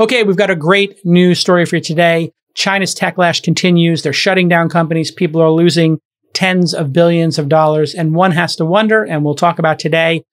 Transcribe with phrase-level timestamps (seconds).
[0.00, 2.32] Okay, we've got a great news story for you today.
[2.54, 4.02] China's techlash continues.
[4.02, 5.12] They're shutting down companies.
[5.12, 6.00] People are losing
[6.32, 7.94] tens of billions of dollars.
[7.94, 10.24] And one has to wonder, and we'll talk about today,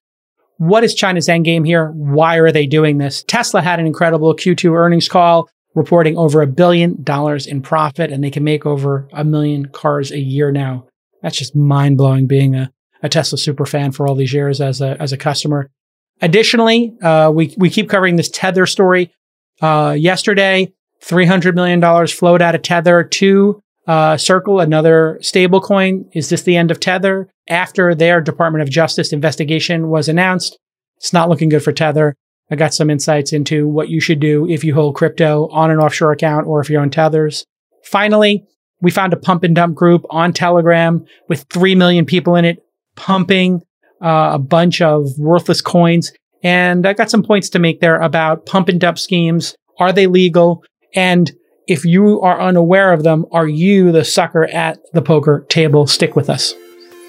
[0.58, 1.92] what is China's end game here?
[1.92, 3.24] Why are they doing this?
[3.24, 8.23] Tesla had an incredible Q2 earnings call reporting over a billion dollars in profit and
[8.23, 10.88] they can make over a million cars a year now.
[11.21, 12.71] That's just mind blowing being a,
[13.04, 15.70] a Tesla super fan for all these years as a, as a customer.
[16.20, 19.12] Additionally, uh, we, we keep covering this Tether story.
[19.62, 20.73] Uh, yesterday,
[21.04, 26.06] $300 million flowed out of Tether to uh, Circle, another stablecoin.
[26.14, 27.29] Is this the end of Tether?
[27.50, 30.57] After their Department of Justice investigation was announced,
[30.97, 32.16] it's not looking good for Tether.
[32.50, 35.80] I got some insights into what you should do if you hold crypto on an
[35.80, 37.45] offshore account or if you're on Tethers.
[37.84, 38.45] Finally,
[38.81, 42.59] we found a pump and dump group on Telegram with 3 million people in it
[42.95, 43.62] pumping
[44.03, 46.12] uh, a bunch of worthless coins.
[46.44, 49.55] And I got some points to make there about pump and dump schemes.
[49.80, 50.64] Are they legal?
[50.95, 51.31] And
[51.67, 55.88] if you are unaware of them, are you the sucker at the poker table?
[55.88, 56.53] Stick with us.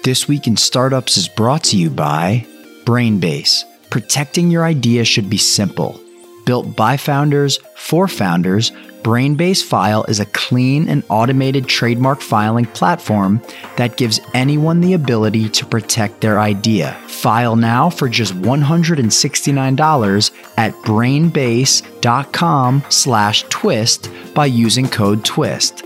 [0.03, 2.45] This Week in Startups is brought to you by
[2.83, 3.63] Brainbase.
[3.89, 5.99] Protecting your idea should be simple.
[6.45, 8.71] Built by founders for founders,
[9.03, 13.41] Brainbase File is a clean and automated trademark filing platform
[13.75, 16.93] that gives anyone the ability to protect their idea.
[17.07, 25.85] File now for just $169 at brainbase.com slash twist by using code TWIST.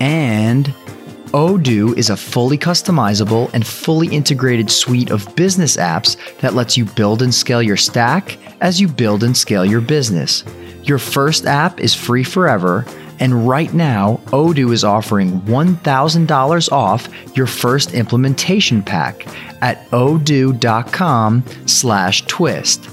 [0.00, 0.74] And
[1.32, 6.84] Odoo is a fully customizable and fully integrated suite of business apps that lets you
[6.84, 10.44] build and scale your stack as you build and scale your business.
[10.84, 12.86] Your first app is free forever,
[13.18, 19.26] and right now, Odoo is offering $1,000 off your first implementation pack
[19.62, 22.88] at odoo.com slash twist.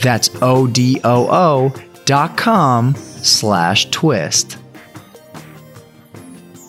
[0.00, 1.72] That's O-D-O-O
[2.04, 4.58] dot com slash twist.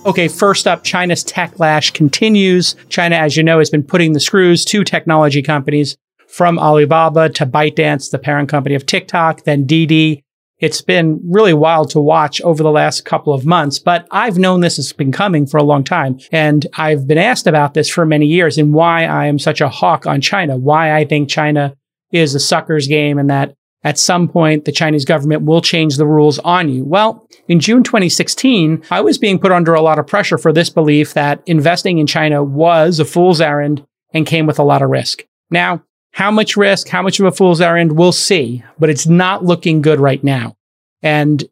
[0.05, 2.75] Okay, first up, China's techlash continues.
[2.89, 7.45] China, as you know, has been putting the screws to technology companies from Alibaba to
[7.47, 10.21] ByteDance, the parent company of TikTok, then Didi.
[10.59, 14.61] It's been really wild to watch over the last couple of months, but I've known
[14.61, 16.19] this has been coming for a long time.
[16.31, 19.69] And I've been asked about this for many years and why I am such a
[19.69, 21.75] hawk on China, why I think China
[22.11, 23.55] is a sucker's game and that
[23.85, 26.83] at some point the Chinese government will change the rules on you.
[26.83, 30.69] Well, in June 2016, I was being put under a lot of pressure for this
[30.69, 34.89] belief that investing in China was a fool's errand and came with a lot of
[34.89, 35.25] risk.
[35.51, 39.45] Now, how much risk, how much of a fool's errand, we'll see, but it's not
[39.45, 40.55] looking good right now.
[41.03, 41.43] And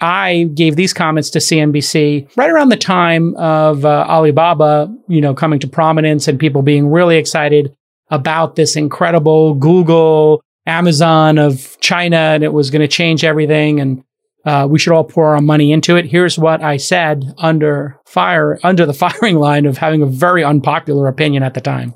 [0.00, 5.34] I gave these comments to CNBC right around the time of uh, Alibaba, you know,
[5.34, 7.74] coming to prominence and people being really excited
[8.10, 14.02] about this incredible Google Amazon of China and it was going to change everything and
[14.44, 16.04] uh, we should all pour our money into it.
[16.04, 21.08] Here's what I said under fire, under the firing line of having a very unpopular
[21.08, 21.94] opinion at the time.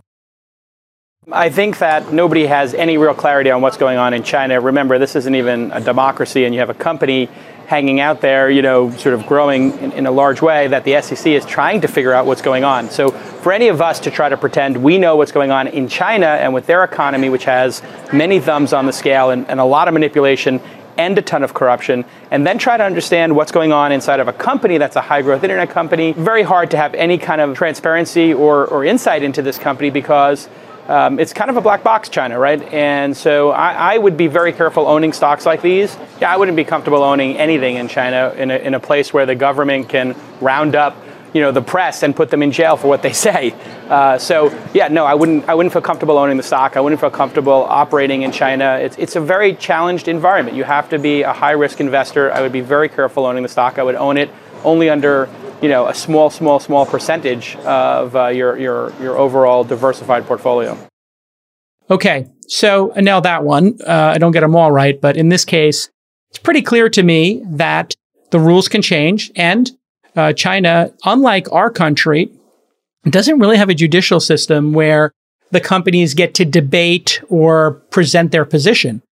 [1.32, 4.60] I think that nobody has any real clarity on what's going on in China.
[4.60, 7.28] Remember, this isn't even a democracy, and you have a company
[7.70, 11.00] hanging out there, you know, sort of growing in, in, a large way that the
[11.00, 12.90] SEC is trying to figure out what's going on.
[12.90, 15.86] So for any of us to try to pretend we know what's going on in
[15.86, 17.80] China and with their economy, which has
[18.12, 20.60] many thumbs on the scale and, and a lot of manipulation
[20.98, 24.26] and a ton of corruption, and then try to understand what's going on inside of
[24.26, 27.56] a company that's a high growth internet company, very hard to have any kind of
[27.56, 30.48] transparency or, or insight into this company because
[30.88, 32.60] um, it's kind of a black box, China, right?
[32.72, 35.96] And so I, I, would be very careful owning stocks like these.
[36.20, 39.26] Yeah, I wouldn't be comfortable owning anything in China in a, in a place where
[39.26, 40.96] the government can round up,
[41.32, 43.54] you know, the press and put them in jail for what they say.
[43.88, 45.48] Uh, so yeah, no, I wouldn't.
[45.48, 46.76] I wouldn't feel comfortable owning the stock.
[46.76, 48.78] I wouldn't feel comfortable operating in China.
[48.80, 50.56] It's it's a very challenged environment.
[50.56, 52.32] You have to be a high risk investor.
[52.32, 53.78] I would be very careful owning the stock.
[53.78, 54.30] I would own it
[54.64, 55.28] only under
[55.62, 60.76] you know, a small, small, small percentage of uh, your, your, your overall diversified portfolio.
[61.90, 65.44] Okay, so now that one, uh, I don't get them all right, but in this
[65.44, 65.90] case,
[66.30, 67.94] it's pretty clear to me that
[68.30, 69.30] the rules can change.
[69.34, 69.70] And
[70.14, 72.30] uh, China, unlike our country,
[73.04, 75.12] doesn't really have a judicial system where
[75.50, 79.02] the companies get to debate or present their position.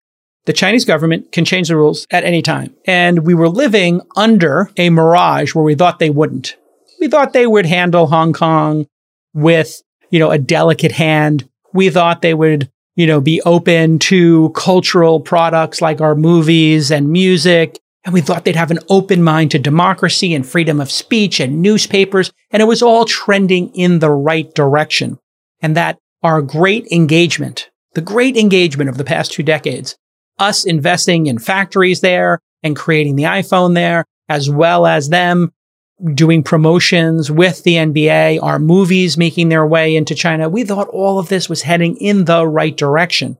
[0.49, 2.73] The Chinese government can change the rules at any time.
[2.85, 6.55] And we were living under a mirage where we thought they wouldn't.
[6.99, 8.87] We thought they would handle Hong Kong
[9.31, 11.47] with, you know, a delicate hand.
[11.71, 17.11] We thought they would, you know, be open to cultural products like our movies and
[17.11, 17.79] music.
[18.03, 21.61] And we thought they'd have an open mind to democracy and freedom of speech and
[21.61, 22.31] newspapers.
[22.49, 25.19] And it was all trending in the right direction.
[25.61, 29.95] And that our great engagement, the great engagement of the past two decades
[30.39, 35.51] us investing in factories there, and creating the iPhone there, as well as them
[36.13, 40.47] doing promotions with the NBA, our movies making their way into China.
[40.47, 43.37] We thought all of this was heading in the right direction.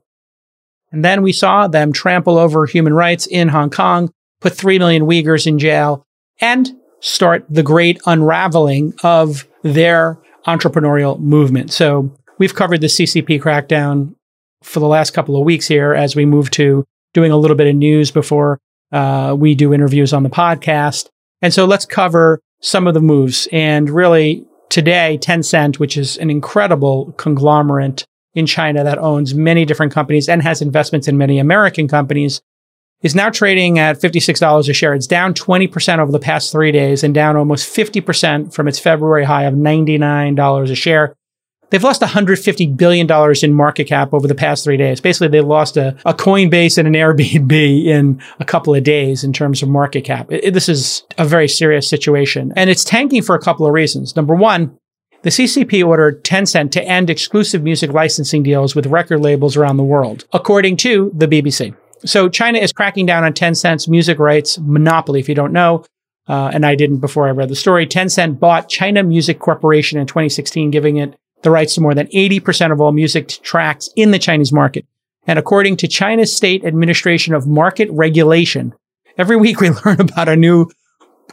[0.92, 4.12] And then we saw them trample over human rights in Hong Kong,
[4.42, 6.04] put 3 million Uyghurs in jail,
[6.42, 6.69] and
[7.00, 10.18] start the great unraveling of their
[10.48, 11.72] entrepreneurial movement.
[11.72, 14.16] So we've covered the CCP crackdown
[14.64, 17.68] for the last couple of weeks here as we move to doing a little bit
[17.68, 18.60] of news before
[18.92, 21.10] uh, we do interviews on the podcast.
[21.42, 23.48] And so let's cover some of the moves.
[23.52, 29.92] And really, today, Tencent, which is an incredible conglomerate in China that owns many different
[29.92, 32.42] companies and has investments in many American companies,
[33.02, 34.94] is now trading at $56 a share.
[34.94, 39.24] It's down 20% over the past three days and down almost 50% from its February
[39.24, 41.16] high of $99 a share.
[41.69, 43.07] They've lost $150 billion
[43.44, 45.00] in market cap over the past three days.
[45.01, 49.33] Basically, they lost a, a Coinbase and an Airbnb in a couple of days in
[49.33, 50.31] terms of market cap.
[50.31, 52.54] It, it, this is a very serious situation.
[52.56, 54.16] And it's tanking for a couple of reasons.
[54.16, 54.77] Number one,
[55.21, 59.83] the CCP ordered Tencent to end exclusive music licensing deals with record labels around the
[59.83, 61.75] world, according to the BBC.
[62.06, 65.19] So China is cracking down on Tencent's music rights monopoly.
[65.19, 65.83] If you don't know,
[66.30, 70.07] uh, and I didn't before I read the story, Tencent bought China Music Corporation in
[70.07, 74.19] 2016, giving it the rights to more than 80% of all music tracks in the
[74.19, 74.86] Chinese market.
[75.27, 78.74] And according to China's State Administration of Market Regulation,
[79.18, 80.69] every week we learn about a new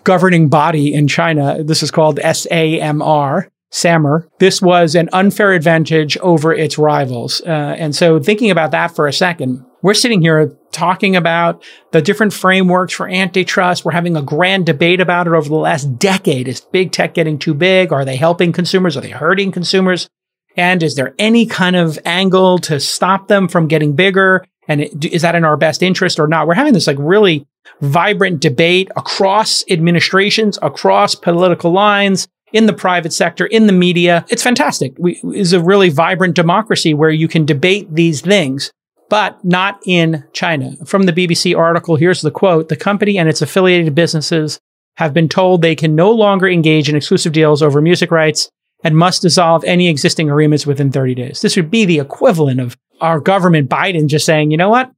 [0.04, 1.62] governing body in China.
[1.62, 3.48] This is called SAMR.
[3.76, 4.26] SAMR.
[4.38, 7.42] This was an unfair advantage over its rivals.
[7.42, 11.62] Uh, and so thinking about that for a second, we're sitting here talking about
[11.92, 13.84] the different frameworks for antitrust.
[13.84, 16.48] We're having a grand debate about it over the last decade.
[16.48, 17.92] Is big tech getting too big?
[17.92, 18.96] Are they helping consumers?
[18.96, 20.08] Are they hurting consumers?
[20.56, 24.44] And is there any kind of angle to stop them from getting bigger?
[24.68, 26.46] And is that in our best interest or not?
[26.46, 27.46] We're having this like really
[27.82, 34.24] vibrant debate across administrations, across political lines, in the private sector, in the media.
[34.28, 34.94] It's fantastic.
[34.98, 38.72] We is a really vibrant democracy where you can debate these things
[39.08, 40.76] but not in China.
[40.84, 44.58] From the BBC article, here's the quote The company and its affiliated businesses
[44.96, 48.50] have been told they can no longer engage in exclusive deals over music rights
[48.82, 51.40] and must dissolve any existing agreements within 30 days.
[51.40, 54.90] This would be the equivalent of our government, Biden, just saying, you know what?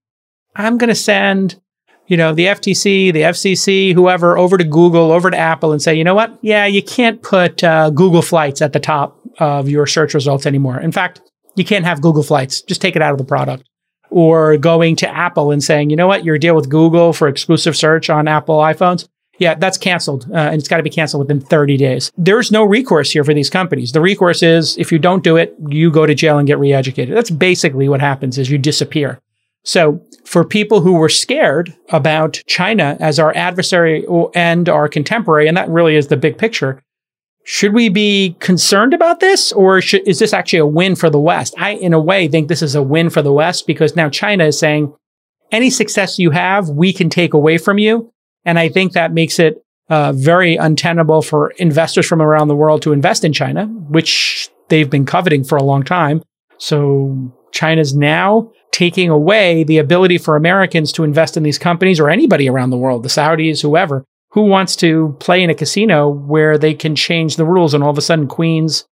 [0.55, 1.61] I'm going to send,
[2.09, 5.95] you know, the FTC, the FCC, whoever over to Google, over to Apple and say,
[5.95, 6.37] you know what?
[6.43, 10.81] Yeah, you can't put uh, Google Flights at the top of your search results anymore.
[10.81, 11.21] In fact,
[11.55, 12.63] you can't have Google Flights.
[12.63, 13.69] Just take it out of the product
[14.11, 17.77] or going to Apple and saying, you know what, your deal with Google for exclusive
[17.77, 19.07] search on Apple iPhones,
[19.39, 22.11] yeah, that's canceled, uh, and it's got to be canceled within 30 days.
[22.17, 23.93] There's no recourse here for these companies.
[23.93, 27.17] The recourse is if you don't do it, you go to jail and get re-educated.
[27.17, 29.21] That's basically what happens is you disappear.
[29.65, 35.57] So for people who were scared about China as our adversary and our contemporary, and
[35.57, 36.83] that really is the big picture,
[37.45, 41.21] should we be concerned about this or should, is this actually a win for the
[41.21, 41.55] West?
[41.57, 44.45] I, in a way, think this is a win for the West because now China
[44.45, 44.95] is saying
[45.51, 48.13] any success you have, we can take away from you.
[48.45, 52.83] And I think that makes it uh, very untenable for investors from around the world
[52.83, 56.23] to invest in China, which they've been coveting for a long time.
[56.59, 62.11] So China's now taking away the ability for Americans to invest in these companies or
[62.11, 66.59] anybody around the world, the Saudis, whoever, who wants to play in a casino where
[66.59, 68.85] they can change the rules and all of a sudden queens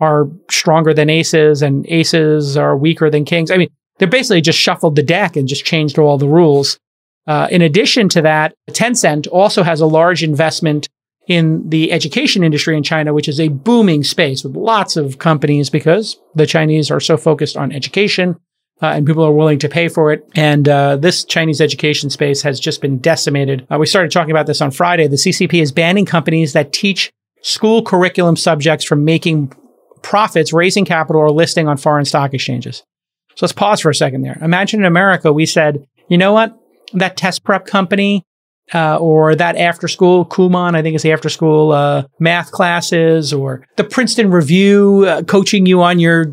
[0.00, 3.50] are stronger than aces and aces are weaker than kings?
[3.50, 6.78] I mean, they basically just shuffled the deck and just changed all the rules.
[7.26, 10.88] Uh, in addition to that, Tencent also has a large investment
[11.28, 15.70] in the education industry in China, which is a booming space with lots of companies
[15.70, 18.36] because the Chinese are so focused on education
[18.82, 20.28] uh, and people are willing to pay for it.
[20.34, 23.66] And uh, this Chinese education space has just been decimated.
[23.70, 25.06] Uh, we started talking about this on Friday.
[25.06, 27.12] The CCP is banning companies that teach
[27.42, 29.52] school curriculum subjects from making
[30.02, 32.82] profits, raising capital, or listing on foreign stock exchanges.
[33.36, 34.38] So let's pause for a second there.
[34.42, 36.58] Imagine in America, we said, you know what?
[36.92, 38.24] That test prep company
[38.74, 43.32] uh, or that after school Kumon, I think is the after school uh, math classes,
[43.32, 46.26] or the Princeton Review uh, coaching you on your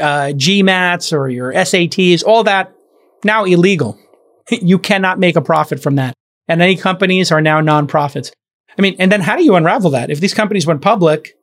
[0.00, 2.72] uh, GMATs or your SATs, all that
[3.24, 3.98] now illegal.
[4.50, 6.14] you cannot make a profit from that.
[6.46, 8.32] And any companies are now nonprofits.
[8.78, 10.10] I mean, and then how do you unravel that?
[10.10, 11.34] If these companies went public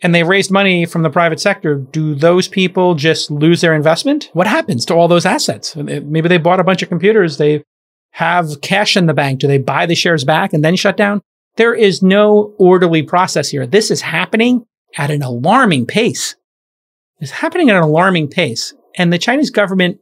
[0.00, 4.30] and they raised money from the private sector, do those people just lose their investment?
[4.32, 5.74] What happens to all those assets?
[5.76, 7.36] Maybe they bought a bunch of computers.
[7.36, 7.64] They
[8.12, 9.40] have cash in the bank.
[9.40, 11.20] Do they buy the shares back and then shut down?
[11.56, 13.66] There is no orderly process here.
[13.66, 14.64] This is happening
[14.96, 16.36] at an alarming pace
[17.20, 18.74] is happening at an alarming pace.
[18.96, 20.00] And the Chinese government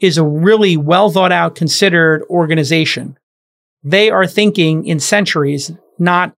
[0.00, 3.18] is a really well thought out, considered organization.
[3.82, 6.34] they are thinking in centuries, not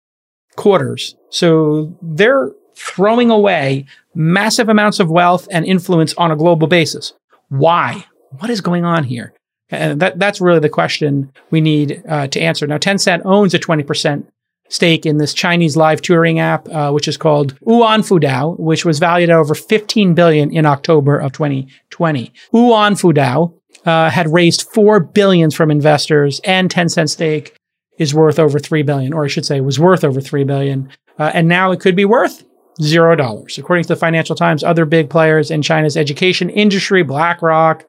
[0.55, 1.15] quarters.
[1.29, 7.13] So they're throwing away massive amounts of wealth and influence on a global basis.
[7.49, 8.05] Why?
[8.39, 9.33] What is going on here?
[9.69, 12.67] And that, that's really the question we need uh, to answer.
[12.67, 14.25] Now, Tencent owns a 20%
[14.69, 18.99] stake in this Chinese live touring app, uh, which is called Yuan Fudao, which was
[18.99, 22.33] valued at over 15 billion in October of 2020.
[22.53, 23.53] Yuan Fudao
[23.85, 27.55] uh, had raised four billions from investors, and Tencent stake
[27.97, 30.89] is worth over three billion, or I should say, was worth over three billion,
[31.19, 32.43] uh, and now it could be worth
[32.81, 33.57] zero dollars.
[33.57, 37.85] According to the Financial Times, other big players in China's education industry, BlackRock,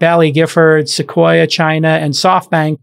[0.00, 2.78] Baillie Gifford, Sequoia China, and SoftBank,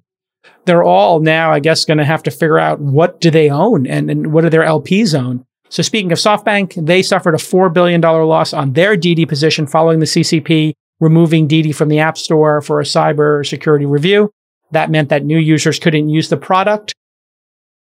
[0.66, 3.86] they're all now, I guess, going to have to figure out what do they own
[3.88, 5.46] and, and what do their LPs own.
[5.70, 10.00] So speaking of SoftBank, they suffered a $4 billion loss on their Didi position following
[10.00, 14.32] the CCP removing Didi from the App Store for a cyber security review.
[14.72, 16.94] That meant that new users couldn't use the product.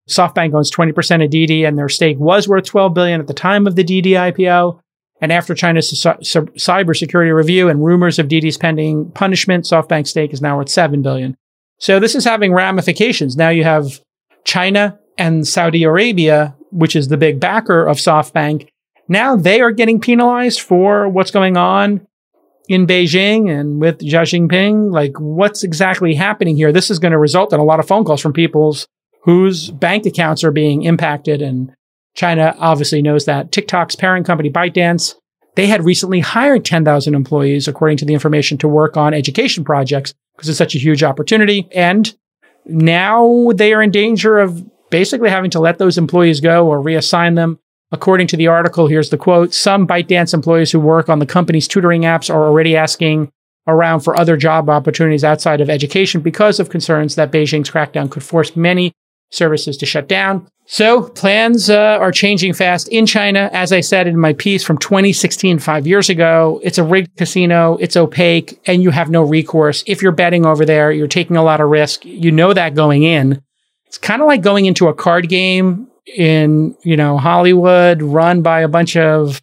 [0.09, 3.67] SoftBank owns 20% of Didi and their stake was worth 12 billion at the time
[3.67, 4.81] of the Didi IPO.
[5.21, 10.57] And after China's cybersecurity review and rumors of Didi's pending punishment, SoftBank's stake is now
[10.57, 11.37] worth 7 billion.
[11.79, 13.37] So this is having ramifications.
[13.37, 14.01] Now you have
[14.45, 18.69] China and Saudi Arabia, which is the big backer of SoftBank.
[19.09, 22.07] Now they are getting penalized for what's going on
[22.69, 24.93] in Beijing and with Xi Jinping.
[24.93, 26.73] Like what's exactly happening here?
[26.73, 28.87] This is going to result in a lot of phone calls from people's
[29.23, 31.75] whose bank accounts are being impacted and
[32.15, 33.53] China obviously knows that.
[33.53, 35.15] TikTok's parent company, ByteDance,
[35.55, 40.15] they had recently hired 10,000 employees, according to the information, to work on education projects
[40.39, 41.69] because it's such a huge opportunity.
[41.75, 42.15] And
[42.65, 47.35] now they are in danger of basically having to let those employees go or reassign
[47.35, 47.59] them.
[47.91, 51.67] According to the article, here's the quote Some ByteDance employees who work on the company's
[51.67, 53.33] tutoring apps are already asking
[53.67, 58.23] around for other job opportunities outside of education because of concerns that Beijing's crackdown could
[58.23, 58.93] force many
[59.31, 60.49] services to shut down.
[60.71, 63.49] So plans uh, are changing fast in China.
[63.55, 67.79] As I said in my piece from 2016, five years ago, it's a rigged casino.
[67.81, 69.83] It's opaque and you have no recourse.
[69.87, 72.05] If you're betting over there, you're taking a lot of risk.
[72.05, 73.43] You know that going in.
[73.87, 78.61] It's kind of like going into a card game in, you know, Hollywood run by
[78.61, 79.41] a bunch of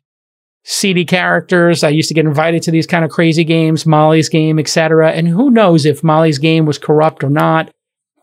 [0.64, 1.84] seedy characters.
[1.84, 5.12] I used to get invited to these kind of crazy games, Molly's game, etc.
[5.12, 7.72] And who knows if Molly's game was corrupt or not.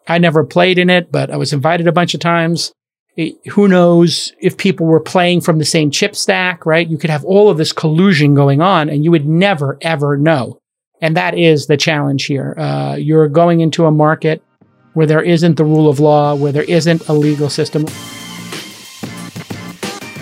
[0.09, 2.73] I never played in it, but I was invited a bunch of times.
[3.17, 6.89] It, who knows if people were playing from the same chip stack, right?
[6.89, 10.59] You could have all of this collusion going on and you would never, ever know.
[11.01, 12.55] And that is the challenge here.
[12.57, 14.43] Uh, you're going into a market
[14.95, 17.87] where there isn't the rule of law, where there isn't a legal system.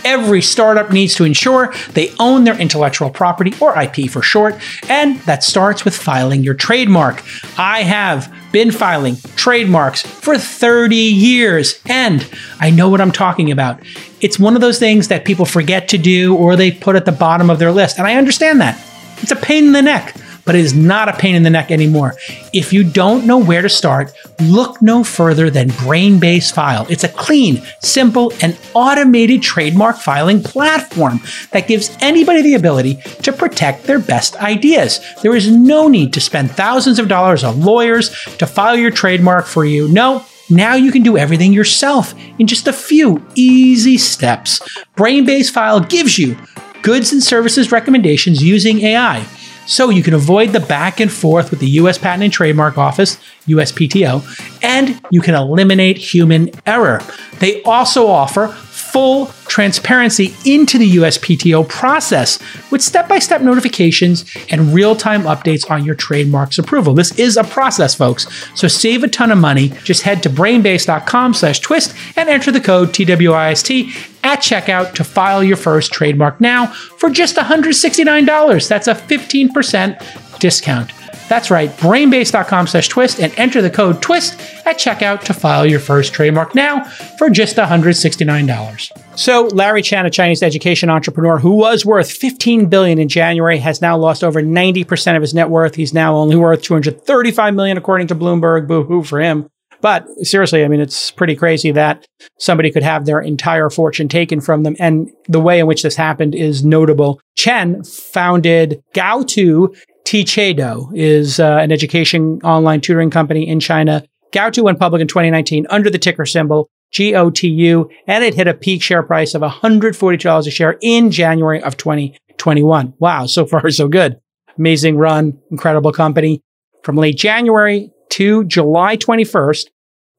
[0.05, 4.59] Every startup needs to ensure they own their intellectual property, or IP for short,
[4.89, 7.23] and that starts with filing your trademark.
[7.59, 12.29] I have been filing trademarks for 30 years, and
[12.61, 13.81] I know what I'm talking about.
[14.21, 17.13] It's one of those things that people forget to do or they put at the
[17.13, 18.85] bottom of their list, and I understand that.
[19.23, 21.71] It's a pain in the neck but it is not a pain in the neck
[21.71, 22.15] anymore.
[22.53, 26.87] If you don't know where to start, look no further than Brainbase File.
[26.89, 31.21] It's a clean, simple, and automated trademark filing platform
[31.53, 35.01] that gives anybody the ability to protect their best ideas.
[35.23, 39.47] There is no need to spend thousands of dollars on lawyers to file your trademark
[39.47, 39.89] for you.
[39.89, 44.61] No, now you can do everything yourself in just a few easy steps.
[44.97, 46.37] Brainbase File gives you
[46.83, 49.27] goods and services recommendations using AI
[49.71, 53.19] so you can avoid the back and forth with the US Patent and Trademark Office,
[53.47, 57.01] USPTO, and you can eliminate human error.
[57.39, 58.49] They also offer
[58.93, 62.39] full transparency into the USPTO process
[62.71, 66.95] with step-by-step notifications and real-time updates on your trademark's approval.
[66.95, 68.27] This is a process, folks.
[68.55, 69.69] So save a ton of money.
[69.85, 73.93] Just head to brainbase.com slash twist and enter the code TWIST
[74.23, 78.69] at checkout to file your first trademark now for just $169.
[78.69, 80.93] That's a 15% discount.
[81.31, 84.35] That's right, brainbase.com slash twist and enter the code twist
[84.67, 86.83] at checkout to file your first trademark now
[87.19, 89.17] for just $169.
[89.17, 93.81] So Larry Chen, a Chinese education entrepreneur who was worth 15 billion in January, has
[93.81, 95.77] now lost over 90% of his net worth.
[95.77, 98.67] He's now only worth 235 million according to Bloomberg.
[98.67, 99.49] Boo hoo for him.
[99.81, 102.07] But seriously, I mean, it's pretty crazy that
[102.39, 104.77] somebody could have their entire fortune taken from them.
[104.79, 107.21] And the way in which this happened is notable.
[107.37, 114.05] Chen founded Gaotu Techedu is uh, an education online tutoring company in China.
[114.33, 118.83] Gaotu went public in 2019 under the ticker symbol GOTU, and it hit a peak
[118.83, 122.95] share price of $142 a share in January of 2021.
[122.99, 124.21] Wow, so far so good.
[124.59, 126.41] Amazing run, incredible company.
[126.83, 129.67] From late January to July 21st,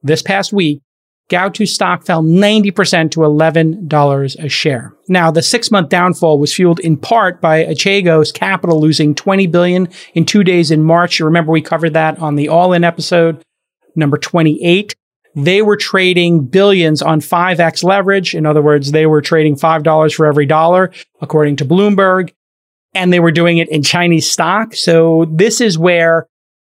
[0.03, 0.81] this past week,
[1.31, 4.93] Gaotu stock fell 90% to $11 a share.
[5.07, 9.87] Now, the six month downfall was fueled in part by Archegos capital losing 20 billion
[10.13, 11.19] in two days in March.
[11.19, 13.41] You remember we covered that on the all in episode
[13.95, 14.93] number 28.
[15.33, 18.35] They were trading billions on 5x leverage.
[18.35, 22.33] In other words, they were trading $5 for every dollar, according to Bloomberg.
[22.93, 24.75] And they were doing it in Chinese stock.
[24.75, 26.27] So this is where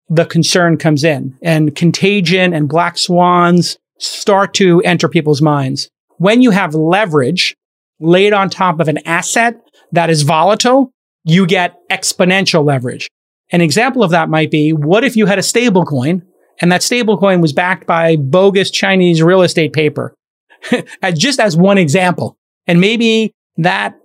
[0.07, 5.89] the concern comes in and contagion and black swans start to enter people's minds.
[6.17, 7.55] When you have leverage
[7.99, 9.55] laid on top of an asset
[9.91, 10.91] that is volatile,
[11.23, 13.09] you get exponential leverage.
[13.51, 16.23] An example of that might be what if you had a stable coin
[16.61, 20.15] and that stable coin was backed by bogus Chinese real estate paper?
[21.13, 22.37] Just as one example.
[22.67, 23.95] And maybe that,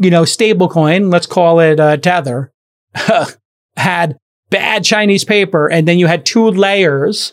[0.00, 2.52] you know, stable coin, let's call it a tether,
[3.76, 4.16] had
[4.50, 5.68] bad Chinese paper.
[5.68, 7.32] And then you had two layers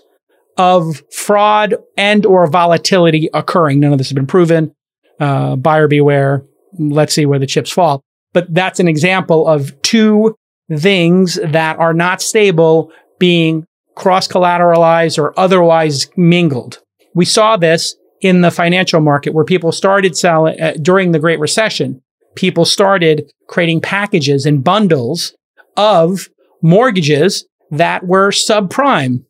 [0.58, 3.80] of fraud and or volatility occurring.
[3.80, 4.74] None of this has been proven.
[5.20, 6.44] Uh, buyer beware.
[6.78, 8.02] Let's see where the chips fall.
[8.34, 10.36] But that's an example of two
[10.76, 16.80] things that are not stable being cross collateralized or otherwise mingled.
[17.14, 21.40] We saw this in the financial market where people started selling uh, during the Great
[21.40, 22.02] Recession.
[22.36, 25.36] People started creating packages and bundles
[25.78, 26.28] of
[26.62, 29.24] mortgages that were subprime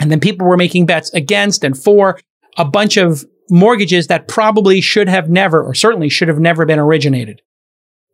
[0.00, 2.18] and then people were making bets against and for
[2.56, 6.78] a bunch of mortgages that probably should have never, or certainly should have never been
[6.78, 7.42] originated.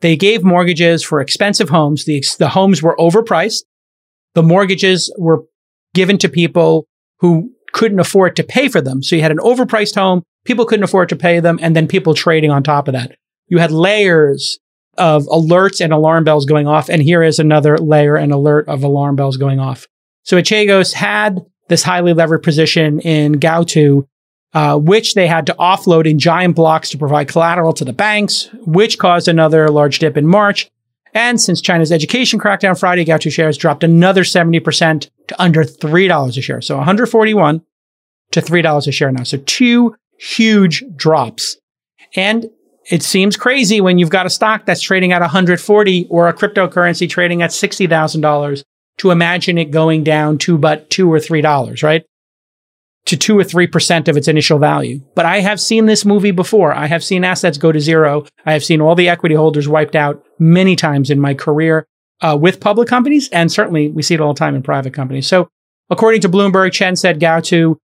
[0.00, 2.04] They gave mortgages for expensive homes.
[2.04, 3.62] The, the homes were overpriced.
[4.34, 5.44] The mortgages were
[5.94, 6.86] given to people
[7.20, 9.02] who couldn't afford to pay for them.
[9.02, 10.22] So you had an overpriced home.
[10.44, 11.58] People couldn't afford to pay them.
[11.62, 13.16] And then people trading on top of that.
[13.48, 14.58] You had layers
[14.98, 16.88] of alerts and alarm bells going off.
[16.88, 19.86] And here is another layer and alert of alarm bells going off.
[20.24, 24.06] So Archegos had this highly levered position in Gaotu,
[24.52, 28.48] uh, which they had to offload in giant blocks to provide collateral to the banks,
[28.64, 30.70] which caused another large dip in March.
[31.14, 36.42] And since China's education crackdown Friday, Gaotu shares dropped another 70% to under $3 a
[36.42, 36.60] share.
[36.60, 37.62] So 141
[38.32, 39.22] to $3 a share now.
[39.22, 41.56] So two huge drops.
[42.14, 42.50] And
[42.90, 47.08] it seems crazy when you've got a stock that's trading at 140 or a cryptocurrency
[47.08, 48.62] trading at $60,000
[48.98, 52.04] to imagine it going down to but two or three dollars, right?
[53.06, 55.00] To two or three percent of its initial value.
[55.14, 56.72] But I have seen this movie before.
[56.72, 58.26] I have seen assets go to zero.
[58.44, 61.86] I have seen all the equity holders wiped out many times in my career
[62.20, 65.26] uh, with public companies, and certainly we see it all the time in private companies.
[65.26, 65.48] So,
[65.90, 67.76] according to Bloomberg, Chen said Gaotu,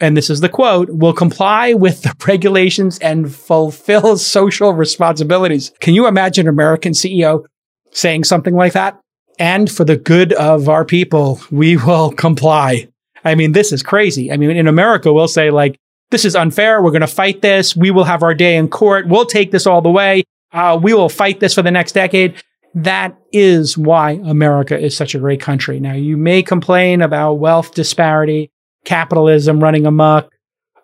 [0.00, 5.72] and this is the quote, will comply with the regulations and fulfill social responsibilities.
[5.80, 7.44] Can you imagine an American CEO
[7.90, 8.98] saying something like that?
[9.38, 12.88] And for the good of our people, we will comply.
[13.24, 14.30] I mean, this is crazy.
[14.30, 15.78] I mean, in America, we'll say, like,
[16.10, 16.82] this is unfair.
[16.82, 17.74] We're going to fight this.
[17.74, 19.08] We will have our day in court.
[19.08, 20.24] We'll take this all the way.
[20.52, 22.42] Uh, we will fight this for the next decade.
[22.74, 25.80] That is why America is such a great country.
[25.80, 28.50] Now, you may complain about wealth disparity,
[28.84, 30.30] capitalism running amok,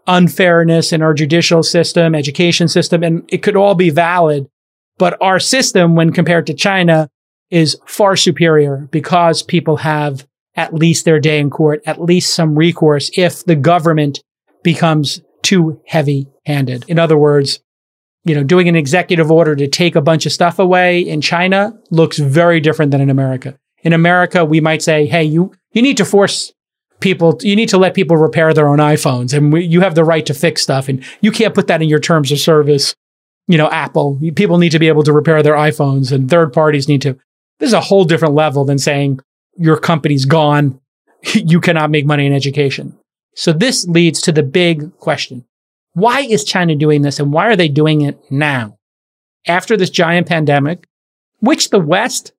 [0.07, 4.49] unfairness in our judicial system, education system, and it could all be valid.
[4.99, 7.09] But our system, when compared to China,
[7.51, 12.57] is far superior because people have at least their day in court, at least some
[12.57, 14.23] recourse if the government
[14.63, 16.85] becomes too heavy handed.
[16.89, 17.61] In other words,
[18.25, 21.73] you know, doing an executive order to take a bunch of stuff away in China
[21.91, 23.57] looks very different than in America.
[23.83, 26.53] In America, we might say, Hey, you, you need to force
[27.01, 30.05] people, you need to let people repair their own iPhones and we, you have the
[30.05, 32.95] right to fix stuff and you can't put that in your terms of service.
[33.47, 36.89] You know, Apple, people need to be able to repair their iPhones and third parties
[36.89, 37.19] need to.
[37.61, 39.21] This is a whole different level than saying
[39.57, 40.81] your company's gone.
[41.35, 42.99] you cannot make money in education.
[43.37, 45.45] So this leads to the big question.
[45.93, 48.79] Why is China doing this and why are they doing it now?
[49.47, 50.87] After this giant pandemic,
[51.41, 52.33] which the West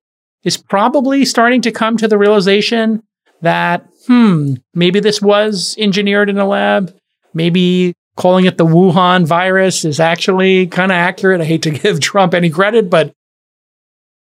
[0.44, 3.02] is probably starting to come to the realization
[3.42, 6.94] that, hmm, maybe this was engineered in a lab.
[7.34, 11.40] Maybe calling it the Wuhan virus is actually kind of accurate.
[11.40, 13.12] I hate to give Trump any credit, but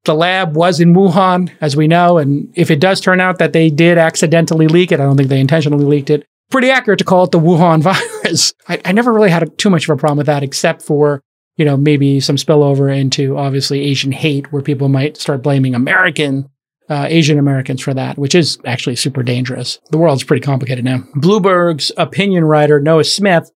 [0.06, 2.18] the lab was in Wuhan, as we know.
[2.18, 5.30] And if it does turn out that they did accidentally leak it, I don't think
[5.30, 6.26] they intentionally leaked it.
[6.50, 7.82] Pretty accurate to call it the Wuhan
[8.24, 8.54] virus.
[8.68, 11.22] I, I never really had a, too much of a problem with that, except for,
[11.58, 16.50] you know, maybe some spillover into obviously Asian hate, where people might start blaming American
[16.90, 19.80] uh, Asian Americans for that, which is actually super dangerous.
[19.92, 21.00] The world's pretty complicated now.
[21.16, 23.52] Bloomberg's opinion writer, Noah Smith,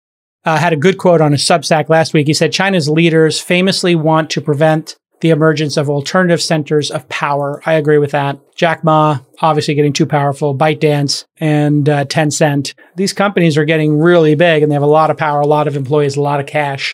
[0.46, 2.28] uh, had a good quote on a Substack last week.
[2.28, 7.62] He said China's leaders famously want to prevent the emergence of alternative centers of power.
[7.66, 8.40] I agree with that.
[8.56, 12.74] Jack Ma, obviously getting too powerful, ByteDance and uh, Tencent.
[12.96, 15.68] These companies are getting really big and they have a lot of power, a lot
[15.68, 16.94] of employees, a lot of cash.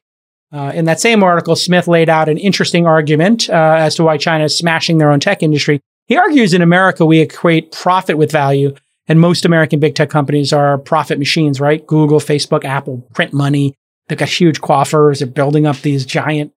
[0.51, 4.17] Uh, in that same article, Smith laid out an interesting argument uh, as to why
[4.17, 5.81] China is smashing their own tech industry.
[6.07, 8.73] He argues in America, we equate profit with value,
[9.07, 11.85] and most American big tech companies are profit machines, right?
[11.85, 13.73] Google, Facebook, Apple print money.
[14.07, 15.19] They've got huge coffers.
[15.19, 16.53] They're building up these giant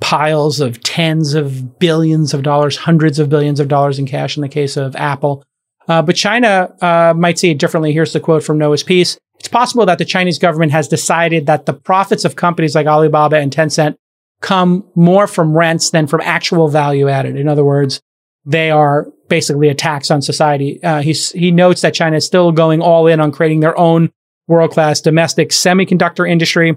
[0.00, 4.42] piles of tens of billions of dollars, hundreds of billions of dollars in cash in
[4.42, 5.44] the case of Apple.
[5.88, 7.92] Uh, but China uh, might see it differently.
[7.92, 9.18] Here's the quote from Noah's piece.
[9.38, 13.36] It's possible that the Chinese government has decided that the profits of companies like Alibaba
[13.36, 13.96] and Tencent
[14.40, 17.36] come more from rents than from actual value added.
[17.36, 18.00] In other words,
[18.44, 20.82] they are basically a tax on society.
[20.82, 24.10] Uh, he notes that China is still going all in on creating their own
[24.48, 26.76] world class domestic semiconductor industry,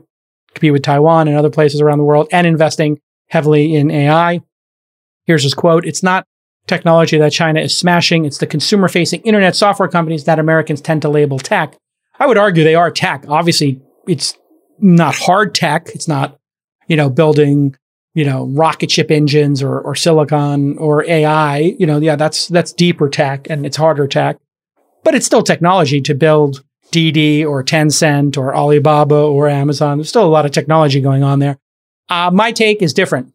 [0.54, 3.00] compete with Taiwan and other places around the world, and investing
[3.34, 4.42] heavily in AI.
[5.26, 6.26] Here's his quote It's not
[6.68, 11.02] technology that China is smashing, it's the consumer facing internet software companies that Americans tend
[11.02, 11.76] to label tech.
[12.20, 13.26] I would argue they are tech.
[13.28, 14.38] Obviously, it's
[14.80, 15.90] not hard tech.
[15.90, 16.38] It's not,
[16.88, 17.76] you know, building,
[18.14, 21.58] you know, rocket ship engines or, or silicon or AI.
[21.80, 24.38] You know, yeah, that's, that's deeper tech and it's harder tech,
[25.04, 29.98] but it's still technology to build Didi or Tencent or Alibaba or Amazon.
[29.98, 31.58] There's still a lot of technology going on there.
[32.10, 33.34] Uh, my take is different.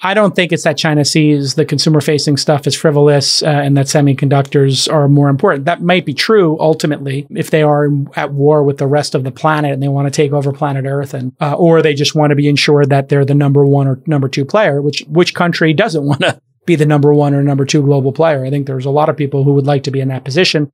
[0.00, 3.76] I don't think it's that China sees the consumer facing stuff as frivolous uh, and
[3.76, 5.64] that semiconductors are more important.
[5.64, 9.32] That might be true ultimately if they are at war with the rest of the
[9.32, 12.30] planet and they want to take over planet Earth and uh, or they just want
[12.30, 15.72] to be ensured that they're the number one or number two player, which which country
[15.72, 18.44] doesn't want to be the number one or number two global player?
[18.44, 20.70] I think there's a lot of people who would like to be in that position.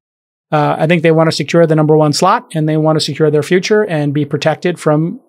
[0.52, 3.00] Uh, I think they want to secure the number one slot and they want to
[3.00, 5.20] secure their future and be protected from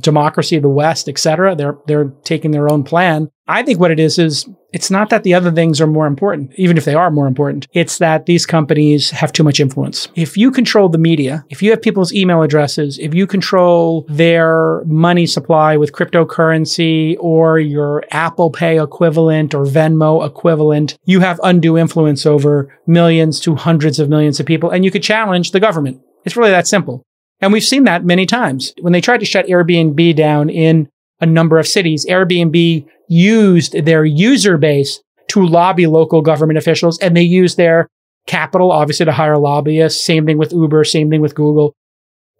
[0.00, 1.54] democracy of the West, et cetera.
[1.54, 3.30] They're, they're taking their own plan.
[3.48, 6.52] I think what it is, is it's not that the other things are more important,
[6.54, 7.66] even if they are more important.
[7.72, 10.06] It's that these companies have too much influence.
[10.14, 14.84] If you control the media, if you have people's email addresses, if you control their
[14.84, 21.76] money supply with cryptocurrency or your Apple Pay equivalent or Venmo equivalent, you have undue
[21.76, 26.00] influence over millions to hundreds of millions of people and you could challenge the government.
[26.24, 27.02] It's really that simple.
[27.40, 28.74] And we've seen that many times.
[28.80, 30.88] When they tried to shut Airbnb down in
[31.20, 37.16] a number of cities, Airbnb used their user base to lobby local government officials and
[37.16, 37.88] they used their
[38.26, 40.04] capital, obviously, to hire lobbyists.
[40.04, 41.74] Same thing with Uber, same thing with Google.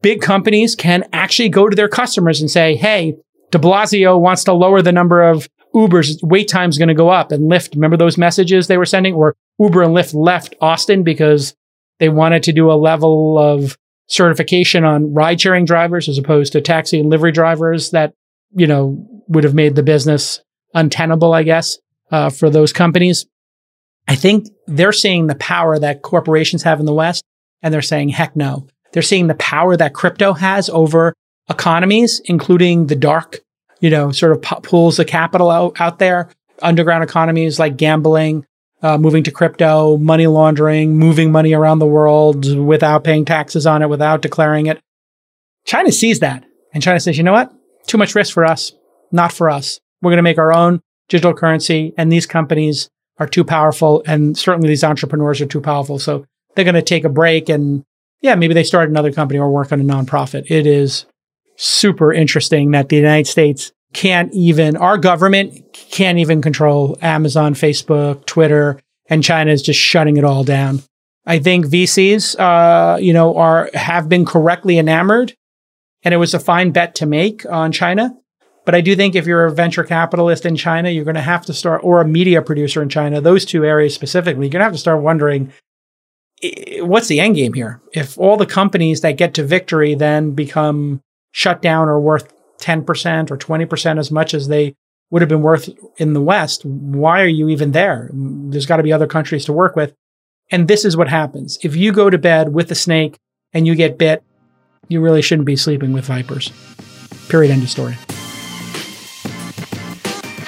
[0.03, 3.17] Big companies can actually go to their customers and say, Hey,
[3.51, 6.19] de Blasio wants to lower the number of Ubers.
[6.23, 7.75] Wait time's going to go up and Lyft.
[7.75, 9.15] Remember those messages they were sending?
[9.15, 11.55] Or Uber and Lyft left Austin because
[11.99, 13.77] they wanted to do a level of
[14.11, 18.13] certification on ride sharing drivers as opposed to taxi and livery drivers that,
[18.53, 20.41] you know, would have made the business
[20.75, 21.79] untenable, I guess,
[22.11, 23.27] uh, for those companies.
[24.09, 27.23] I think they're seeing the power that corporations have in the West
[27.63, 28.67] and they're saying, heck no.
[28.93, 31.15] They're seeing the power that crypto has over
[31.49, 33.39] economies, including the dark,
[33.81, 38.45] you know, sort of pools of capital out, out there, underground economies like gambling,
[38.83, 43.83] uh, moving to crypto, money laundering, moving money around the world without paying taxes on
[43.83, 44.81] it, without declaring it.
[45.65, 46.45] China sees that.
[46.73, 47.53] And China says, you know what?
[47.87, 48.73] Too much risk for us.
[49.13, 49.81] Not for us.
[50.01, 51.93] We're going to make our own digital currency.
[51.99, 52.89] And these companies
[53.19, 54.03] are too powerful.
[54.07, 55.99] And certainly these entrepreneurs are too powerful.
[55.99, 57.85] So they're going to take a break and
[58.23, 60.51] yeah, maybe they start another company or work on a nonprofit.
[60.51, 61.07] It is
[61.57, 68.27] super interesting that the United States can't even, our government can't even control Amazon, Facebook,
[68.27, 70.83] Twitter, and China is just shutting it all down.
[71.27, 75.35] I think VCs, uh, you know, are, have been correctly enamored
[76.03, 78.17] and it was a fine bet to make on China.
[78.65, 81.45] But I do think if you're a venture capitalist in China, you're going to have
[81.47, 84.65] to start, or a media producer in China, those two areas specifically, you're going to
[84.65, 85.53] have to start wondering
[86.81, 87.81] what's the end game here?
[87.93, 93.31] If all the companies that get to victory then become shut down or worth 10%
[93.31, 94.75] or 20% as much as they
[95.11, 98.11] would have been worth in the West, why are you even there?
[98.13, 99.95] There's got to be other countries to work with.
[100.51, 101.59] And this is what happens.
[101.63, 103.19] If you go to bed with a snake
[103.53, 104.23] and you get bit,
[104.89, 106.53] you really shouldn't be sleeping with vipers.
[107.29, 107.53] Period.
[107.53, 107.97] End of story.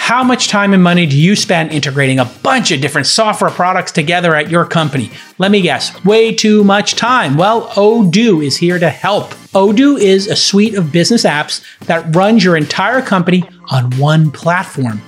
[0.03, 3.93] How much time and money do you spend integrating a bunch of different software products
[3.93, 5.13] together at your company?
[5.39, 7.37] Let me guess, way too much time.
[7.37, 9.31] Well, Odoo is here to help.
[9.55, 15.01] Odoo is a suite of business apps that runs your entire company on one platform.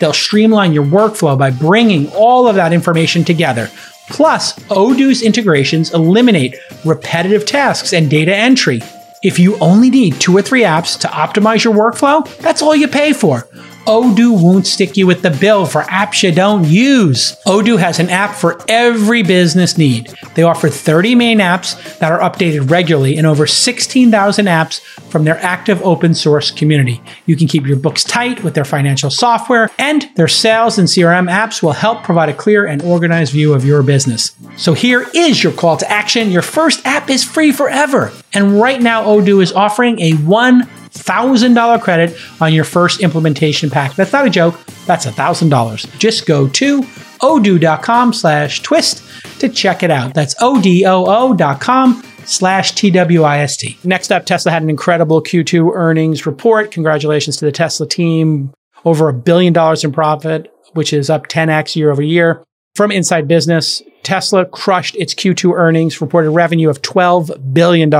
[0.00, 3.70] They'll streamline your workflow by bringing all of that information together.
[4.08, 6.56] Plus, Odoo's integrations eliminate
[6.86, 8.80] repetitive tasks and data entry.
[9.22, 12.86] If you only need two or three apps to optimize your workflow, that's all you
[12.86, 13.47] pay for.
[13.88, 17.34] Odoo won't stick you with the bill for apps you don't use.
[17.46, 20.12] Odoo has an app for every business need.
[20.34, 25.38] They offer 30 main apps that are updated regularly and over 16,000 apps from their
[25.38, 27.00] active open source community.
[27.24, 31.30] You can keep your books tight with their financial software, and their sales and CRM
[31.30, 34.32] apps will help provide a clear and organized view of your business.
[34.58, 36.30] So here is your call to action.
[36.30, 38.12] Your first app is free forever.
[38.34, 40.68] And right now, Odoo is offering a one
[41.02, 43.94] $1,000 credit on your first implementation pack.
[43.94, 44.64] That's not a joke.
[44.86, 45.98] That's $1,000.
[45.98, 46.82] Just go to
[47.20, 49.02] odoo.com slash twist
[49.40, 50.14] to check it out.
[50.14, 53.78] That's O-D-O-O dot com slash T-W-I-S-T.
[53.84, 56.70] Next up, Tesla had an incredible Q2 earnings report.
[56.70, 58.52] Congratulations to the Tesla team.
[58.84, 62.44] Over a billion dollars in profit, which is up 10x year over year.
[62.76, 67.90] From Inside Business, Tesla crushed its Q2 earnings, reported revenue of $12 billion,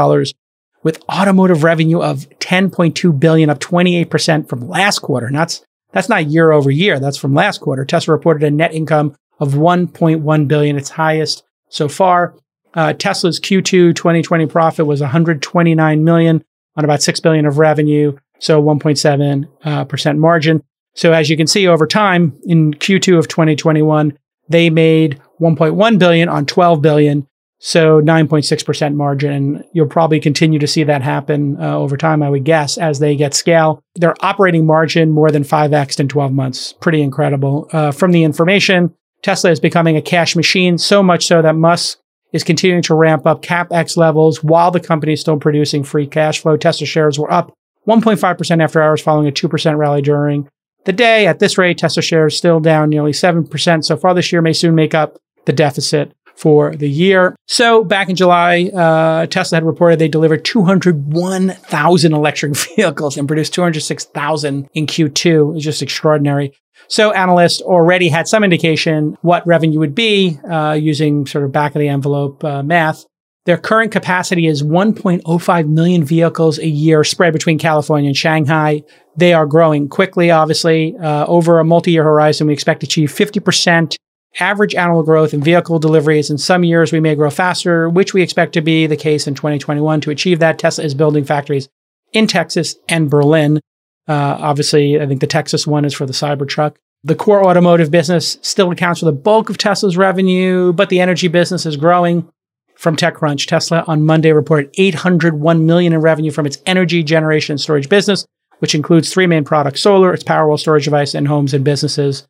[0.83, 5.27] with automotive revenue of 10.2 billion, up 28% from last quarter.
[5.27, 7.01] And that's, that's not year over year.
[7.01, 7.85] That's from last quarter.
[7.85, 12.35] Tesla reported a net income of 1.1 billion, its highest so far.
[12.75, 16.45] Uh, Tesla's Q2 2020 profit was 129 million
[16.77, 18.17] on about 6 billion of revenue.
[18.39, 20.63] So 1.7 uh, percent margin.
[20.95, 24.17] So as you can see over time in Q2 of 2021,
[24.49, 27.27] they made 1.1 billion on 12 billion.
[27.61, 29.65] So 9.6% margin.
[29.73, 33.17] You'll probably continue to see that happen uh, over time, I would guess, as they
[33.17, 33.83] get scale.
[33.97, 36.75] Their operating margin more than 5x in 12 months.
[36.75, 37.69] Pretty incredible.
[37.73, 41.99] Uh, from the information, Tesla is becoming a cash machine, so much so that Musk
[42.33, 46.41] is continuing to ramp up CapEx levels while the company is still producing free cash
[46.41, 46.57] flow.
[46.57, 47.53] Tesla shares were up
[47.89, 50.49] 1.5% after hours following a 2% rally during
[50.85, 51.27] the day.
[51.27, 54.75] At this rate, Tesla shares still down nearly 7% so far this year may soon
[54.75, 57.35] make up the deficit for the year.
[57.47, 63.53] So back in July, uh, Tesla had reported they delivered 201,000 electric vehicles and produced
[63.55, 65.57] 206,000 in Q2.
[65.57, 66.53] It's just extraordinary.
[66.87, 71.75] So analysts already had some indication what revenue would be uh, using sort of back
[71.75, 73.05] of the envelope uh, math.
[73.45, 78.85] Their current capacity is 1.05 million vehicles a year spread between California and Shanghai.
[79.17, 80.97] They are growing quickly, obviously.
[80.97, 83.97] Uh, over a multi-year horizon, we expect to achieve 50%
[84.41, 86.31] average annual growth in vehicle deliveries.
[86.31, 89.35] In some years, we may grow faster, which we expect to be the case in
[89.35, 90.01] 2021.
[90.03, 91.69] To achieve that, Tesla is building factories
[92.13, 93.61] in Texas and Berlin.
[94.07, 96.77] Uh, obviously, I think the Texas one is for the Cybertruck.
[97.05, 101.29] The core automotive business still accounts for the bulk of Tesla's revenue, but the energy
[101.29, 102.29] business is growing.
[102.75, 107.61] From TechCrunch, Tesla on Monday reported 801 million in revenue from its energy generation and
[107.61, 108.25] storage business,
[108.61, 112.27] which includes three main products: solar, its Powerwall storage device, and homes and businesses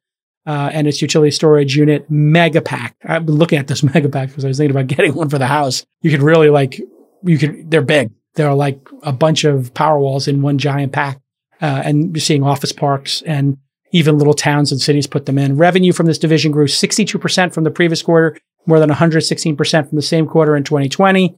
[0.49, 2.95] uh, and its utility storage unit Megapack.
[3.05, 5.47] I've been looking at this Megapack because I was thinking about getting one for the
[5.47, 5.85] house.
[6.01, 6.81] You could really like,
[7.23, 8.11] you could, they're big.
[8.35, 11.21] They're like a bunch of power walls in one giant pack.
[11.61, 13.59] Uh, and you're seeing office parks and
[13.93, 15.59] even little towns and cities put them in.
[15.59, 20.03] Revenue from this division grew 62% from the previous quarter, more than 116% from the
[20.03, 21.37] same quarter in 2020.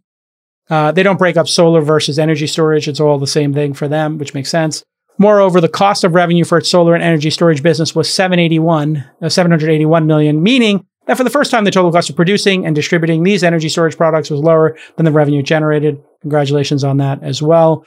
[0.68, 2.86] Uh, they don't break up solar versus energy storage.
[2.86, 4.84] It's all the same thing for them, which makes sense.
[5.18, 9.28] Moreover, the cost of revenue for its solar and energy storage business was 781, uh,
[9.28, 13.22] 781 million, meaning that for the first time, the total cost of producing and distributing
[13.22, 16.02] these energy storage products was lower than the revenue generated.
[16.22, 17.84] Congratulations on that as well.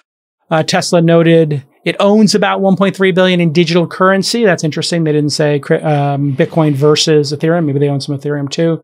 [0.51, 4.43] Uh, Tesla noted it owns about 1.3 billion in digital currency.
[4.43, 5.03] That's interesting.
[5.03, 7.65] They didn't say um, Bitcoin versus Ethereum.
[7.65, 8.83] Maybe they own some Ethereum too.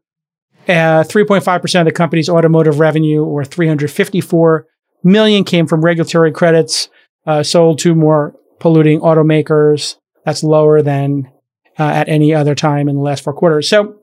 [0.67, 4.67] Uh, 3.5% of the company's automotive revenue, or 354
[5.04, 6.89] million, came from regulatory credits
[7.30, 9.98] uh, sold to more polluting automakers.
[10.26, 11.32] That's lower than
[11.78, 13.70] uh, at any other time in the last four quarters.
[13.70, 14.00] So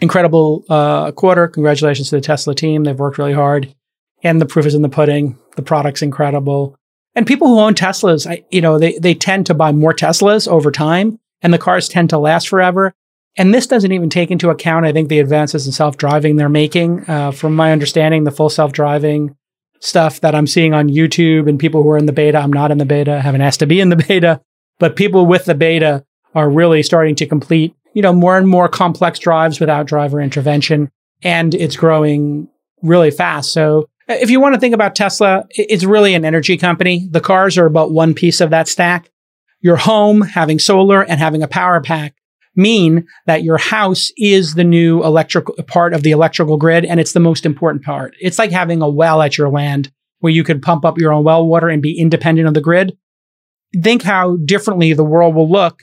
[0.00, 1.46] incredible uh, quarter.
[1.46, 2.84] Congratulations to the Tesla team.
[2.84, 3.74] They've worked really hard,
[4.22, 5.38] and the proof is in the pudding.
[5.56, 6.74] The product's incredible.
[7.14, 10.48] And people who own Teslas, I, you know, they they tend to buy more Teslas
[10.48, 12.94] over time, and the cars tend to last forever.
[13.36, 16.48] And this doesn't even take into account, I think, the advances in self driving they're
[16.48, 17.08] making.
[17.08, 19.36] Uh, from my understanding, the full self driving
[19.80, 22.38] stuff that I'm seeing on YouTube and people who are in the beta.
[22.38, 24.40] I'm not in the beta, haven't asked to be in the beta,
[24.78, 28.68] but people with the beta are really starting to complete, you know, more and more
[28.68, 30.90] complex drives without driver intervention.
[31.22, 32.48] And it's growing
[32.82, 33.52] really fast.
[33.52, 37.08] So uh, if you want to think about Tesla, it's really an energy company.
[37.10, 39.10] The cars are about one piece of that stack.
[39.60, 42.14] Your home having solar and having a power pack
[42.56, 47.12] mean that your house is the new electrical part of the electrical grid and it's
[47.12, 48.14] the most important part.
[48.20, 49.90] It's like having a well at your land
[50.20, 52.96] where you could pump up your own well water and be independent of the grid.
[53.82, 55.82] Think how differently the world will look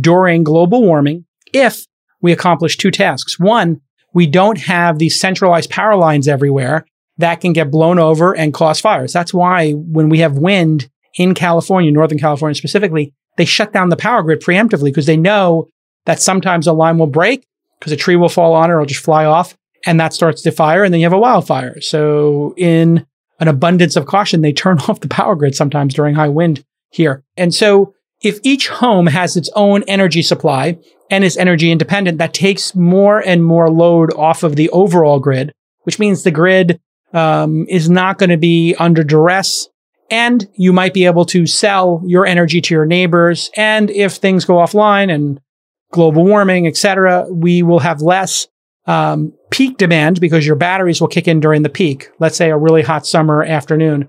[0.00, 1.84] during global warming if
[2.20, 3.38] we accomplish two tasks.
[3.38, 3.80] One,
[4.12, 6.84] we don't have these centralized power lines everywhere
[7.18, 9.12] that can get blown over and cause fires.
[9.12, 13.96] That's why when we have wind in California, Northern California specifically, they shut down the
[13.96, 15.68] power grid preemptively because they know
[16.06, 17.46] that sometimes a line will break
[17.78, 20.52] because a tree will fall on it or just fly off and that starts the
[20.52, 21.80] fire and then you have a wildfire.
[21.80, 23.06] So in
[23.38, 27.24] an abundance of caution, they turn off the power grid sometimes during high wind here.
[27.36, 30.78] And so if each home has its own energy supply
[31.10, 35.52] and is energy independent, that takes more and more load off of the overall grid,
[35.82, 36.78] which means the grid
[37.12, 39.68] um, is not going to be under duress.
[40.10, 43.50] And you might be able to sell your energy to your neighbors.
[43.56, 45.40] And if things go offline and
[45.90, 48.46] global warming, et cetera, we will have less
[48.86, 52.10] um, peak demand because your batteries will kick in during the peak.
[52.18, 54.08] Let's say a really hot summer afternoon.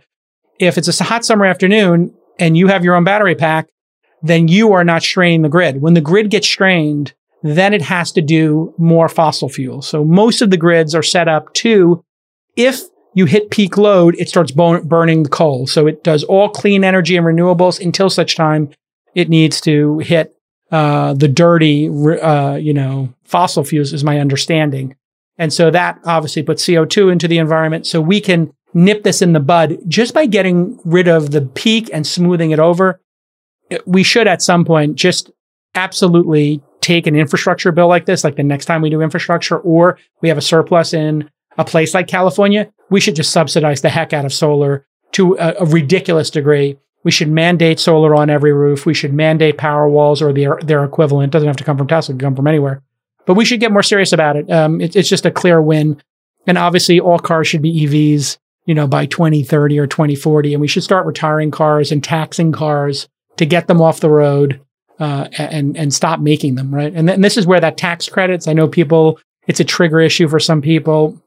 [0.60, 3.68] If it's a hot summer afternoon and you have your own battery pack,
[4.22, 5.82] then you are not straining the grid.
[5.82, 7.14] When the grid gets strained,
[7.44, 9.88] then it has to do more fossil fuels.
[9.88, 12.04] So most of the grids are set up to,
[12.56, 12.82] if
[13.16, 15.66] you hit peak load, it starts burning the coal.
[15.66, 18.70] So it does all clean energy and renewables until such time
[19.16, 20.36] it needs to hit
[20.72, 24.96] uh, the dirty, uh, you know, fossil fuels, is my understanding.
[25.38, 27.88] And so that obviously puts CO2 into the environment.
[27.88, 31.90] So we can nip this in the bud just by getting rid of the peak
[31.92, 33.02] and smoothing it over.
[33.86, 35.32] We should at some point just
[35.76, 39.98] absolutely take an infrastructure bill like this, like the next time we do infrastructure, or
[40.22, 44.14] we have a surplus in a place like California, we should just subsidize the heck
[44.14, 46.78] out of solar to a, a ridiculous degree.
[47.04, 48.86] We should mandate solar on every roof.
[48.86, 51.30] We should mandate Powerwalls or their, their equivalent.
[51.30, 52.82] It doesn't have to come from Tesla, it can come from anywhere.
[53.26, 54.52] But we should get more serious about it.
[54.52, 54.96] Um, it.
[54.96, 56.02] It's just a clear win.
[56.48, 60.54] And obviously, all cars should be EVs, you know, by 2030 or 2040.
[60.54, 64.60] And we should start retiring cars and taxing cars to get them off the road
[65.00, 66.94] uh, and and stop making them, right?
[66.94, 68.48] And, th- and this is where that tax credits.
[68.48, 69.20] I know people.
[69.48, 71.20] It's a trigger issue for some people,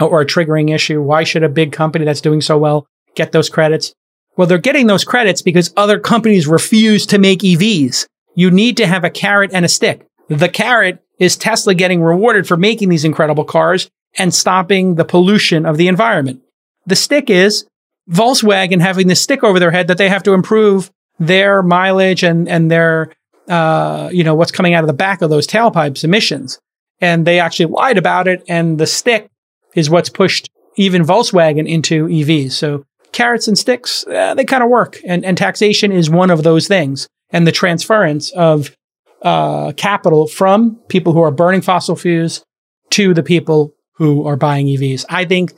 [0.00, 1.02] or a triggering issue.
[1.02, 3.94] Why should a big company that's doing so well get those credits?
[4.36, 8.06] Well, they're getting those credits because other companies refuse to make EVs.
[8.34, 10.06] You need to have a carrot and a stick.
[10.28, 15.66] The carrot is Tesla getting rewarded for making these incredible cars and stopping the pollution
[15.66, 16.40] of the environment.
[16.86, 17.66] The stick is
[18.10, 22.48] Volkswagen having the stick over their head that they have to improve their mileage and,
[22.48, 23.12] and their,
[23.48, 26.58] uh, you know, what's coming out of the back of those tailpipes emissions.
[27.00, 28.42] And they actually lied about it.
[28.48, 29.28] And the stick
[29.74, 32.52] is what's pushed even Volkswagen into EVs.
[32.52, 34.98] So carrots and sticks, uh, they kind of work.
[35.04, 37.08] And, and taxation is one of those things.
[37.30, 38.74] And the transference of
[39.22, 42.44] uh, capital from people who are burning fossil fuels
[42.90, 45.04] to the people who are buying EVs.
[45.08, 45.54] I think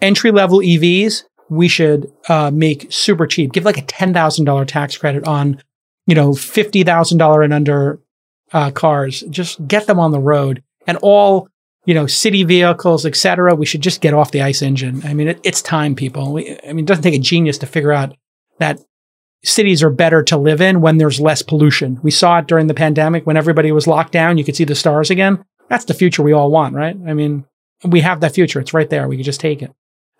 [0.00, 3.52] entry level EVs we should uh, make super cheap.
[3.52, 5.62] Give like a ten thousand dollar tax credit on,
[6.06, 8.00] you know, fifty thousand dollar and under
[8.52, 9.22] uh, cars.
[9.30, 11.48] Just get them on the road, and all
[11.88, 13.54] you know, city vehicles, etc.
[13.54, 15.00] We should just get off the ICE engine.
[15.06, 16.34] I mean, it, it's time, people.
[16.34, 18.14] We, I mean, it doesn't take a genius to figure out
[18.58, 18.78] that
[19.42, 21.98] cities are better to live in when there's less pollution.
[22.02, 24.36] We saw it during the pandemic when everybody was locked down.
[24.36, 25.42] You could see the stars again.
[25.70, 26.94] That's the future we all want, right?
[27.06, 27.46] I mean,
[27.82, 28.60] we have that future.
[28.60, 29.08] It's right there.
[29.08, 29.70] We could just take it.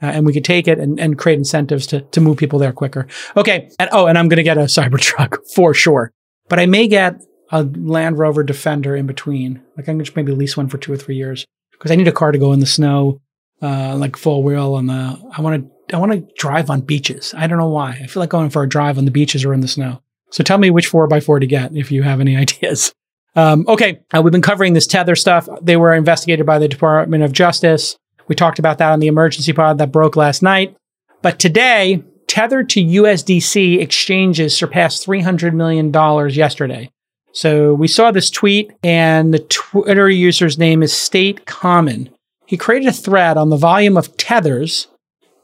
[0.00, 2.72] Uh, and we could take it and, and create incentives to, to move people there
[2.72, 3.06] quicker.
[3.36, 3.68] Okay.
[3.78, 6.12] And oh, and I'm going to get a Cybertruck for sure.
[6.48, 9.62] But I may get a Land Rover Defender in between.
[9.76, 11.44] Like I'm going to maybe lease one for two or three years
[11.78, 13.20] because I need a car to go in the snow,
[13.62, 17.34] uh, like full wheel on the, I want to I want to drive on beaches.
[17.36, 17.98] I don't know why.
[18.02, 20.02] I feel like going for a drive on the beaches or in the snow.
[20.30, 22.92] So tell me which four by four to get if you have any ideas.
[23.36, 25.48] Um, okay, uh, we've been covering this Tether stuff.
[25.62, 27.96] They were investigated by the Department of Justice.
[28.26, 30.76] We talked about that on the emergency pod that broke last night.
[31.22, 35.92] But today, Tether to USDC exchanges surpassed $300 million
[36.30, 36.90] yesterday.
[37.32, 42.10] So we saw this tweet, and the Twitter user's name is State Common.
[42.46, 44.88] He created a thread on the volume of tethers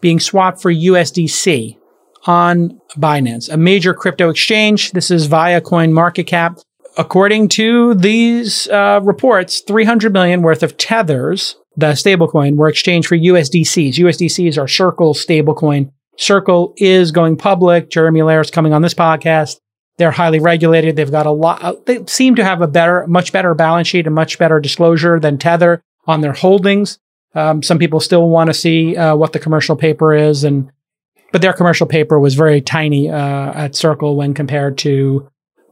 [0.01, 1.77] being swapped for USDC
[2.27, 4.93] on Binance, a major crypto exchange.
[4.93, 6.59] This is via coin market cap.
[6.97, 13.17] According to these uh, reports, 300 million worth of tethers, the stablecoin, were exchanged for
[13.17, 13.95] USDCs.
[13.95, 15.91] USDCs are Circle stablecoin.
[16.17, 17.91] Circle is going public.
[17.91, 19.57] Jeremy Allaire is coming on this podcast.
[19.97, 20.97] They're highly regulated.
[20.97, 21.63] They've got a lot.
[21.63, 25.21] Uh, they seem to have a better, much better balance sheet and much better disclosure
[25.21, 26.99] than Tether on their holdings.
[27.35, 30.71] Um, some people still want to see uh, what the commercial paper is, and
[31.33, 35.29] but their commercial paper was very tiny uh, at Circle when compared to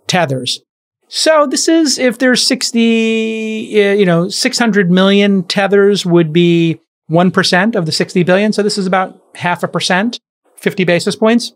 [0.06, 0.60] Tether's.
[1.08, 6.80] So this is if there's 60, uh, you know, 600 million tethers would be
[7.10, 8.52] 1% of the 60 billion.
[8.52, 10.18] So this is about half a percent,
[10.56, 11.52] 50 basis points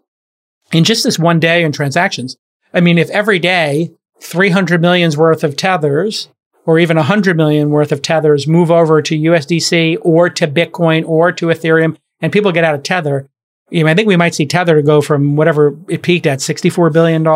[0.72, 2.36] in just this one day in transactions.
[2.72, 6.28] I mean, if every day 300 millions worth of tethers
[6.64, 11.32] or even 100 million worth of tethers move over to USDC or to Bitcoin or
[11.32, 13.28] to Ethereum and people get out of Tether,
[13.70, 16.92] You know, I think we might see Tether go from whatever it peaked at, $64
[16.92, 17.26] billion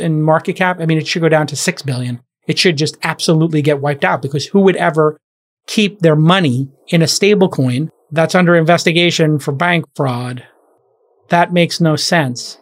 [0.00, 0.80] in market cap.
[0.80, 2.20] I mean, it should go down to 6 billion.
[2.46, 5.18] It should just absolutely get wiped out because who would ever
[5.66, 10.46] keep their money in a stable coin that's under investigation for bank fraud?
[11.28, 12.58] That makes no sense.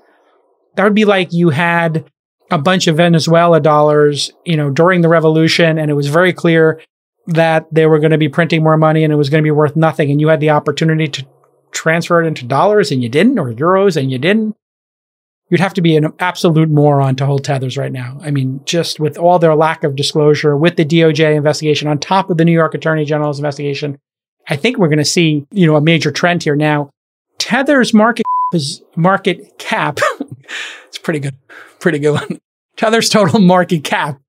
[0.75, 2.11] That would be like you had
[2.51, 6.81] a bunch of Venezuela dollars, you know, during the revolution, and it was very clear
[7.27, 9.51] that they were going to be printing more money and it was going to be
[9.51, 11.27] worth nothing, and you had the opportunity to
[11.73, 14.57] transfer it into dollars and you didn't, or euros and you didn't.
[15.49, 18.19] You'd have to be an absolute moron to hold tethers right now.
[18.21, 22.31] I mean, just with all their lack of disclosure, with the DOJ investigation on top
[22.31, 23.97] of the New York Attorney General's investigation,
[24.49, 26.57] I think we're going to see, you know, a major trend here.
[26.57, 26.91] Now,
[27.39, 30.01] Tether's market is market cap.
[30.87, 31.37] it's pretty good.
[31.81, 32.41] Pretty good one.
[32.77, 34.21] Tether's total market cap.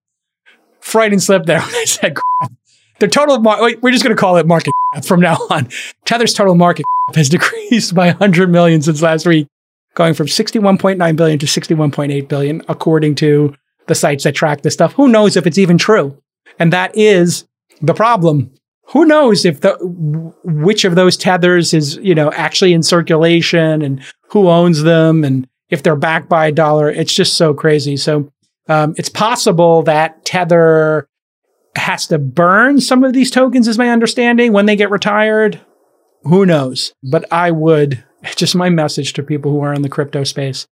[0.79, 2.51] Freudian slip there when I said crap.
[2.99, 4.73] The total, mar- we're just going to call it market
[5.03, 5.67] from now on.
[6.05, 9.47] Tether's total market has decreased by 100 million since last week,
[9.93, 13.53] going from 61.9 billion to 61.8 billion, according to
[13.87, 14.93] the sites that track this stuff.
[14.93, 16.17] Who knows if it's even true?
[16.59, 17.45] And that is
[17.81, 18.51] the problem.
[18.91, 19.73] Who knows if the
[20.43, 25.47] which of those tethers is you know actually in circulation and who owns them and
[25.69, 26.89] if they're backed by a dollar?
[26.89, 27.97] It's just so crazy.
[27.97, 28.31] So
[28.67, 31.07] um, it's possible that Tether
[31.75, 35.59] has to burn some of these tokens, is my understanding, when they get retired.
[36.23, 36.93] Who knows?
[37.03, 38.03] But I would,
[38.35, 40.67] just my message to people who are in the crypto space,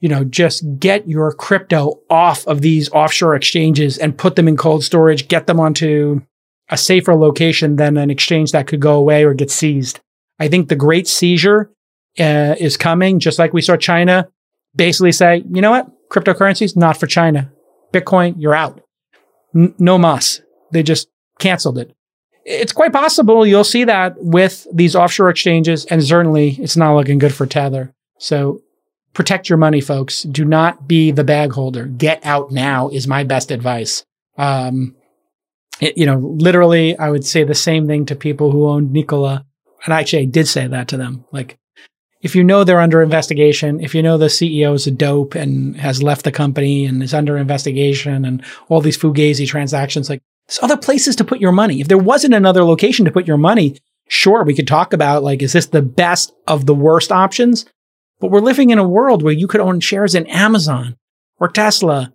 [0.00, 4.56] you know, just get your crypto off of these offshore exchanges and put them in
[4.56, 6.20] cold storage, get them onto
[6.68, 10.00] a safer location than an exchange that could go away or get seized.
[10.40, 11.70] I think the great seizure
[12.18, 14.28] uh, is coming, just like we saw China
[14.74, 15.90] basically say, you know what?
[16.08, 17.50] Cryptocurrencies, not for China.
[17.92, 18.80] Bitcoin, you're out.
[19.54, 20.40] N- no mas.
[20.70, 21.08] They just
[21.38, 21.94] canceled it.
[22.44, 27.18] It's quite possible you'll see that with these offshore exchanges, and certainly it's not looking
[27.18, 27.94] good for Tether.
[28.18, 28.62] So
[29.12, 30.22] protect your money, folks.
[30.22, 31.86] Do not be the bag holder.
[31.86, 34.04] Get out now is my best advice.
[34.36, 34.96] Um,
[35.80, 39.44] it, you know, literally, I would say the same thing to people who owned Nikola.
[39.84, 41.24] And actually, I did say that to them.
[41.32, 41.58] Like,
[42.22, 45.76] if you know they're under investigation, if you know the CEO is a dope and
[45.76, 50.62] has left the company and is under investigation and all these fugazi transactions, like there's
[50.62, 51.80] other places to put your money.
[51.80, 55.42] If there wasn't another location to put your money, sure, we could talk about like,
[55.42, 57.66] is this the best of the worst options?
[58.20, 60.96] But we're living in a world where you could own shares in Amazon
[61.40, 62.12] or Tesla,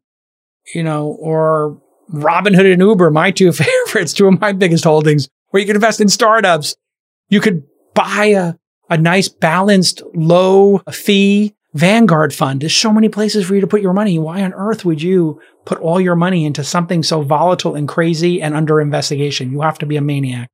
[0.74, 1.82] you know, or
[2.14, 6.00] Robinhood and Uber, my two favorites, two of my biggest holdings, where you could invest
[6.00, 6.78] in startups.
[7.28, 8.54] You could buy a
[8.90, 12.62] a nice balanced low fee Vanguard fund.
[12.62, 14.18] There's so many places for you to put your money.
[14.18, 18.42] Why on earth would you put all your money into something so volatile and crazy
[18.42, 19.52] and under investigation?
[19.52, 20.50] You have to be a maniac.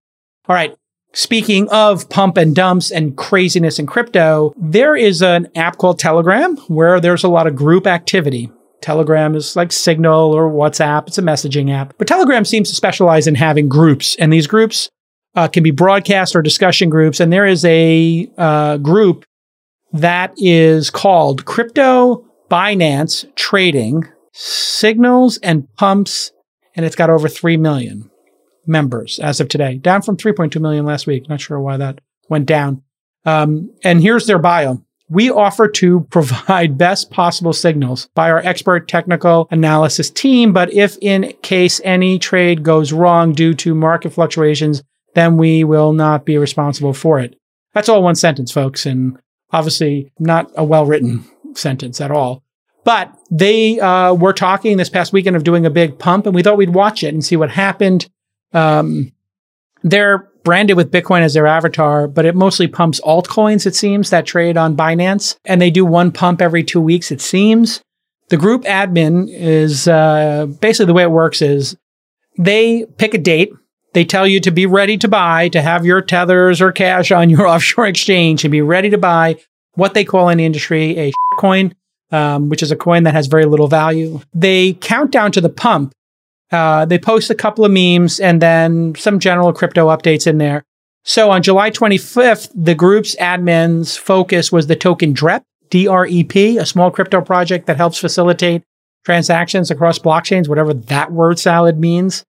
[0.49, 0.75] All right.
[1.13, 6.57] Speaking of pump and dumps and craziness in crypto, there is an app called Telegram
[6.67, 8.51] where there's a lot of group activity.
[8.81, 11.07] Telegram is like Signal or WhatsApp.
[11.07, 11.93] It's a messaging app.
[11.97, 14.15] But Telegram seems to specialize in having groups.
[14.17, 14.89] And these groups
[15.35, 17.19] uh, can be broadcast or discussion groups.
[17.19, 19.25] And there is a uh, group
[19.91, 26.31] that is called Crypto Binance Trading Signals and Pumps,
[26.75, 28.09] and it's got over 3 million
[28.65, 31.29] members as of today, down from 3.2 million last week.
[31.29, 32.81] Not sure why that went down.
[33.25, 34.83] Um, and here's their bio.
[35.09, 40.53] We offer to provide best possible signals by our expert technical analysis team.
[40.53, 44.81] But if in case any trade goes wrong due to market fluctuations,
[45.15, 47.35] then we will not be responsible for it.
[47.73, 49.17] That's all one sentence, folks, and
[49.51, 52.43] obviously not a well written sentence at all.
[52.83, 56.43] But they uh, were talking this past weekend of doing a big pump, and we
[56.43, 58.09] thought we'd watch it and see what happened.
[58.51, 59.13] Um,
[59.83, 64.25] they're branded with Bitcoin as their avatar, but it mostly pumps altcoins, it seems, that
[64.25, 65.37] trade on Binance.
[65.45, 67.81] And they do one pump every two weeks, it seems.
[68.29, 71.77] The group admin is uh, basically the way it works is
[72.37, 73.53] they pick a date
[73.93, 77.29] they tell you to be ready to buy, to have your tethers or cash on
[77.29, 79.37] your offshore exchange and be ready to buy
[79.75, 81.73] what they call in the industry a coin,
[82.11, 84.19] um, which is a coin that has very little value.
[84.33, 85.93] They count down to the pump.
[86.51, 90.63] Uh, they post a couple of memes and then some general crypto updates in there.
[91.03, 96.91] So on July 25th, the group's admin's focus was the token DREP, D-R-E-P, a small
[96.91, 98.63] crypto project that helps facilitate
[99.03, 102.23] transactions across blockchains, whatever that word salad means.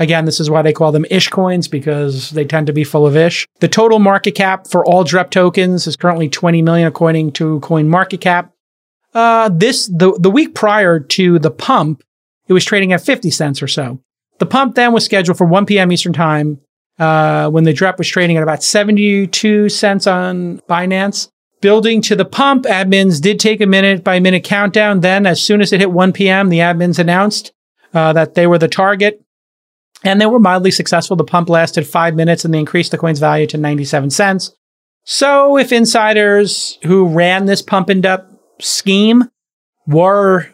[0.00, 3.06] Again, this is why they call them ish coins because they tend to be full
[3.06, 3.46] of ish.
[3.60, 7.86] The total market cap for all DREP tokens is currently 20 million according to Coin
[7.86, 8.50] Market Cap.
[9.12, 12.02] Uh, this the the week prior to the pump,
[12.48, 14.00] it was trading at 50 cents or so.
[14.38, 15.92] The pump then was scheduled for 1 p.m.
[15.92, 16.60] Eastern time
[16.98, 21.28] uh, when the DREP was trading at about 72 cents on Binance.
[21.60, 25.00] Building to the pump, admins did take a minute by minute countdown.
[25.00, 27.52] Then, as soon as it hit 1 p.m., the admins announced
[27.92, 29.22] uh, that they were the target.
[30.04, 31.16] And they were mildly successful.
[31.16, 34.54] The pump lasted five minutes and they increased the coin's value to 97 cents.
[35.04, 38.26] So, if insiders who ran this pump and dump
[38.60, 39.30] scheme
[39.86, 40.46] were,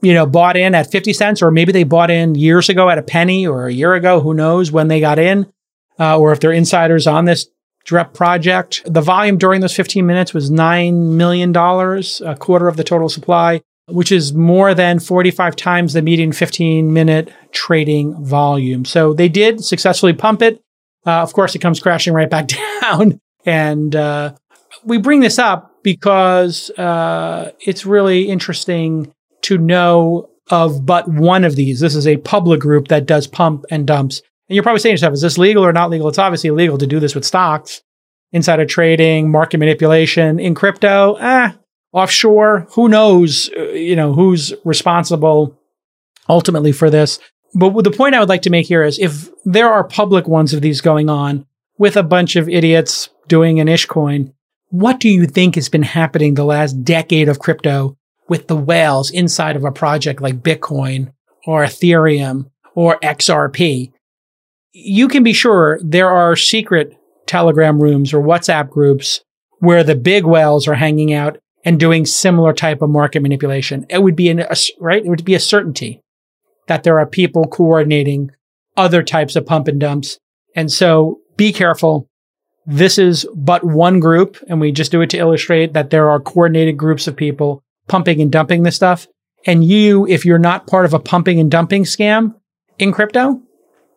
[0.00, 2.98] you know, bought in at 50 cents, or maybe they bought in years ago at
[2.98, 5.52] a penny or a year ago, who knows when they got in,
[6.00, 7.46] uh, or if they're insiders on this
[7.84, 8.82] DREP project.
[8.86, 13.62] The volume during those 15 minutes was $9 million, a quarter of the total supply,
[13.86, 18.84] which is more than 45 times the median 15 minute trading volume.
[18.84, 20.62] So they did successfully pump it.
[21.06, 22.48] Uh, of course, it comes crashing right back
[22.82, 23.20] down.
[23.44, 24.34] And uh,
[24.84, 29.12] we bring this up because uh, it's really interesting
[29.42, 31.80] to know of but one of these.
[31.80, 34.22] This is a public group that does pump and dumps
[34.52, 36.08] and you're probably saying to yourself, is this legal or not legal?
[36.08, 37.80] It's obviously illegal to do this with stocks,
[38.32, 40.38] insider trading, market manipulation.
[40.38, 41.52] In crypto, eh,
[41.92, 45.58] offshore, who knows, uh, you know, who's responsible
[46.28, 47.18] ultimately for this.
[47.54, 50.54] But the point I would like to make here is if there are public ones
[50.54, 51.46] of these going on
[51.78, 54.32] with a bunch of idiots doing an ish coin,
[54.70, 57.96] what do you think has been happening the last decade of crypto
[58.28, 61.12] with the whales inside of a project like Bitcoin
[61.46, 63.92] or Ethereum or XRP?
[64.72, 69.22] you can be sure there are secret Telegram rooms or WhatsApp groups
[69.58, 73.86] where the big whales are hanging out and doing similar type of market manipulation.
[73.88, 75.04] It would be an, a, right.
[75.04, 76.00] It would be a certainty
[76.66, 78.30] that there are people coordinating
[78.76, 80.18] other types of pump and dumps.
[80.54, 82.08] And so be careful.
[82.66, 84.38] This is but one group.
[84.48, 88.20] And we just do it to illustrate that there are coordinated groups of people pumping
[88.20, 89.06] and dumping this stuff.
[89.44, 92.36] And you, if you're not part of a pumping and dumping scam
[92.78, 93.40] in crypto,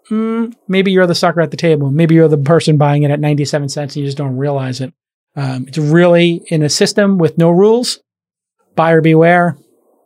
[0.09, 1.91] mm, maybe you're the sucker at the table.
[1.91, 4.93] Maybe you're the person buying it at 97 cents and you just don't realize it.
[5.35, 7.99] Um, it's really in a system with no rules.
[8.75, 9.57] Buyer beware.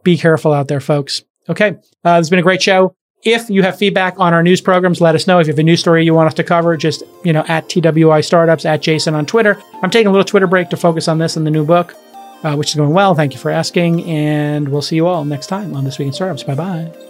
[0.04, 1.24] Be careful out there, folks.
[1.48, 1.78] Okay.
[2.04, 2.96] Uh, it's been a great show.
[3.24, 5.40] If you have feedback on our news programs, let us know.
[5.40, 7.68] If you have a news story you want us to cover, just, you know, at
[7.68, 9.62] TWI Startups, at Jason on Twitter.
[9.84, 11.96] I'm taking a little Twitter break to focus on this and the new book,
[12.44, 13.16] uh, which is going well.
[13.16, 14.06] Thank you for asking.
[14.06, 16.44] And we'll see you all next time on This Week in Startups.
[16.44, 17.09] Bye bye.